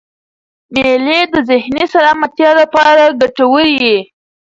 [0.73, 3.99] مېلې د ذهني سلامتۍ له پاره ګټوري يي.